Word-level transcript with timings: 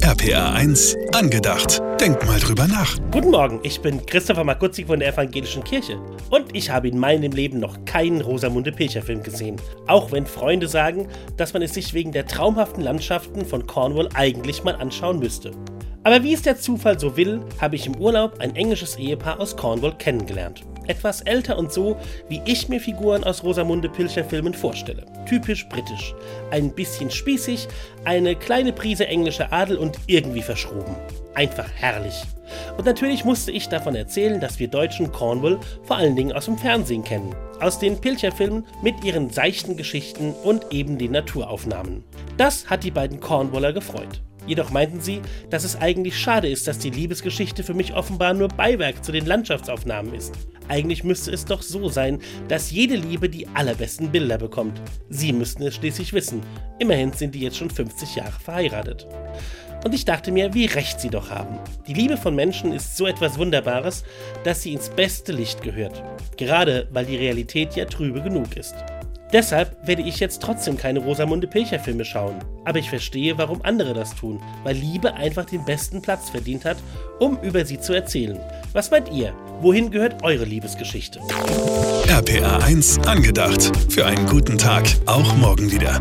RPA 0.00 0.54
1, 0.54 0.96
angedacht. 1.12 1.82
Denk 2.00 2.26
mal 2.26 2.40
drüber 2.40 2.66
nach. 2.66 2.96
Guten 3.12 3.30
Morgen, 3.30 3.60
ich 3.62 3.80
bin 3.80 4.04
Christopher 4.06 4.42
Makutzi 4.42 4.86
von 4.86 4.98
der 4.98 5.12
Evangelischen 5.12 5.62
Kirche 5.62 6.00
und 6.30 6.56
ich 6.56 6.70
habe 6.70 6.88
in 6.88 6.98
meinem 6.98 7.30
Leben 7.30 7.60
noch 7.60 7.84
keinen 7.84 8.22
Rosamunde 8.22 8.72
Pilcher 8.72 9.02
Film 9.02 9.22
gesehen. 9.22 9.60
Auch 9.86 10.10
wenn 10.10 10.26
Freunde 10.26 10.66
sagen, 10.66 11.08
dass 11.36 11.52
man 11.52 11.62
es 11.62 11.74
sich 11.74 11.92
wegen 11.92 12.10
der 12.10 12.26
traumhaften 12.26 12.82
Landschaften 12.82 13.44
von 13.44 13.66
Cornwall 13.66 14.08
eigentlich 14.14 14.64
mal 14.64 14.74
anschauen 14.76 15.18
müsste. 15.18 15.52
Aber 16.04 16.22
wie 16.24 16.32
es 16.32 16.42
der 16.42 16.58
Zufall 16.58 16.98
so 16.98 17.16
will, 17.16 17.40
habe 17.60 17.76
ich 17.76 17.86
im 17.86 17.96
Urlaub 17.96 18.40
ein 18.40 18.56
englisches 18.56 18.96
Ehepaar 18.96 19.38
aus 19.38 19.56
Cornwall 19.56 19.96
kennengelernt. 19.98 20.64
Etwas 20.86 21.20
älter 21.22 21.58
und 21.58 21.72
so, 21.72 21.96
wie 22.28 22.42
ich 22.44 22.68
mir 22.68 22.80
Figuren 22.80 23.24
aus 23.24 23.42
Rosamunde 23.42 23.88
Pilcher 23.88 24.24
Filmen 24.24 24.54
vorstelle. 24.54 25.04
Typisch 25.26 25.68
britisch. 25.68 26.14
Ein 26.50 26.70
bisschen 26.70 27.10
spießig, 27.10 27.68
eine 28.04 28.34
kleine 28.36 28.72
Prise 28.72 29.06
englischer 29.06 29.52
Adel 29.52 29.76
und 29.76 29.98
irgendwie 30.06 30.42
verschroben. 30.42 30.96
Einfach 31.34 31.70
herrlich. 31.74 32.22
Und 32.76 32.84
natürlich 32.84 33.24
musste 33.24 33.50
ich 33.52 33.68
davon 33.68 33.94
erzählen, 33.94 34.40
dass 34.40 34.58
wir 34.58 34.68
Deutschen 34.68 35.12
Cornwall 35.12 35.58
vor 35.84 35.96
allen 35.96 36.16
Dingen 36.16 36.32
aus 36.32 36.44
dem 36.46 36.58
Fernsehen 36.58 37.04
kennen. 37.04 37.34
Aus 37.60 37.78
den 37.78 38.00
Pilcher-Filmen 38.00 38.66
mit 38.82 39.02
ihren 39.04 39.30
seichten 39.30 39.76
Geschichten 39.76 40.34
und 40.42 40.72
eben 40.72 40.98
den 40.98 41.12
Naturaufnahmen. 41.12 42.04
Das 42.36 42.68
hat 42.68 42.84
die 42.84 42.90
beiden 42.90 43.20
Cornwaller 43.20 43.72
gefreut. 43.72 44.20
Jedoch 44.46 44.70
meinten 44.70 45.00
sie, 45.00 45.20
dass 45.50 45.64
es 45.64 45.76
eigentlich 45.76 46.18
schade 46.18 46.48
ist, 46.48 46.66
dass 46.66 46.78
die 46.78 46.90
Liebesgeschichte 46.90 47.62
für 47.62 47.74
mich 47.74 47.94
offenbar 47.94 48.34
nur 48.34 48.48
Beiwerk 48.48 49.04
zu 49.04 49.12
den 49.12 49.26
Landschaftsaufnahmen 49.26 50.14
ist. 50.14 50.34
Eigentlich 50.68 51.04
müsste 51.04 51.32
es 51.32 51.44
doch 51.44 51.62
so 51.62 51.88
sein, 51.88 52.20
dass 52.48 52.70
jede 52.70 52.96
Liebe 52.96 53.28
die 53.28 53.46
allerbesten 53.48 54.10
Bilder 54.10 54.38
bekommt. 54.38 54.80
Sie 55.08 55.32
müssten 55.32 55.62
es 55.64 55.74
schließlich 55.74 56.12
wissen. 56.12 56.40
Immerhin 56.78 57.12
sind 57.12 57.34
die 57.34 57.40
jetzt 57.40 57.56
schon 57.56 57.70
50 57.70 58.16
Jahre 58.16 58.40
verheiratet. 58.40 59.06
Und 59.84 59.94
ich 59.94 60.04
dachte 60.04 60.30
mir, 60.30 60.54
wie 60.54 60.66
recht 60.66 61.00
sie 61.00 61.10
doch 61.10 61.30
haben. 61.30 61.58
Die 61.88 61.94
Liebe 61.94 62.16
von 62.16 62.36
Menschen 62.36 62.72
ist 62.72 62.96
so 62.96 63.06
etwas 63.06 63.36
Wunderbares, 63.38 64.04
dass 64.44 64.62
sie 64.62 64.72
ins 64.72 64.88
beste 64.90 65.32
Licht 65.32 65.62
gehört. 65.62 66.02
Gerade 66.36 66.88
weil 66.92 67.06
die 67.06 67.16
Realität 67.16 67.74
ja 67.74 67.84
trübe 67.84 68.22
genug 68.22 68.56
ist. 68.56 68.74
Deshalb 69.32 69.86
werde 69.86 70.02
ich 70.02 70.20
jetzt 70.20 70.42
trotzdem 70.42 70.76
keine 70.76 70.98
Rosamunde 70.98 71.46
Pilcher 71.46 71.80
Filme 71.80 72.04
schauen. 72.04 72.36
Aber 72.64 72.78
ich 72.78 72.90
verstehe, 72.90 73.38
warum 73.38 73.62
andere 73.62 73.94
das 73.94 74.14
tun, 74.14 74.42
weil 74.62 74.76
Liebe 74.76 75.14
einfach 75.14 75.46
den 75.46 75.64
besten 75.64 76.02
Platz 76.02 76.28
verdient 76.28 76.64
hat, 76.66 76.76
um 77.18 77.38
über 77.40 77.64
sie 77.64 77.80
zu 77.80 77.94
erzählen. 77.94 78.38
Was 78.72 78.90
meint 78.90 79.10
ihr? 79.10 79.32
Wohin 79.60 79.90
gehört 79.90 80.22
eure 80.22 80.44
Liebesgeschichte? 80.44 81.20
RPA 82.08 82.58
1, 82.58 82.98
angedacht. 83.06 83.72
Für 83.90 84.04
einen 84.04 84.26
guten 84.26 84.58
Tag, 84.58 84.84
auch 85.06 85.34
morgen 85.36 85.72
wieder. 85.72 85.98